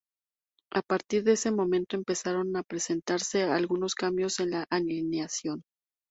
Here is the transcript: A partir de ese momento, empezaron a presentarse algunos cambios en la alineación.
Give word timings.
A 0.73 0.81
partir 0.81 1.23
de 1.23 1.33
ese 1.33 1.51
momento, 1.51 1.95
empezaron 1.95 2.57
a 2.57 2.63
presentarse 2.63 3.43
algunos 3.43 3.93
cambios 3.93 4.39
en 4.39 4.49
la 4.49 4.65
alineación. 4.71 5.63